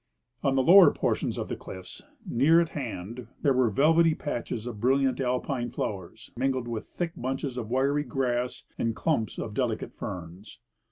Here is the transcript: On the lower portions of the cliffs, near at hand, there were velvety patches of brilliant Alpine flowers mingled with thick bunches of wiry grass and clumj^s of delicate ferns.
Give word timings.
On 0.41 0.55
the 0.55 0.63
lower 0.63 0.89
portions 0.89 1.37
of 1.37 1.47
the 1.47 1.55
cliffs, 1.55 2.01
near 2.25 2.59
at 2.59 2.69
hand, 2.69 3.27
there 3.43 3.53
were 3.53 3.69
velvety 3.69 4.15
patches 4.15 4.65
of 4.65 4.79
brilliant 4.79 5.19
Alpine 5.21 5.69
flowers 5.69 6.31
mingled 6.35 6.67
with 6.67 6.85
thick 6.87 7.11
bunches 7.15 7.55
of 7.55 7.69
wiry 7.69 8.03
grass 8.03 8.63
and 8.79 8.95
clumj^s 8.95 9.37
of 9.37 9.53
delicate 9.53 9.93
ferns. 9.93 10.57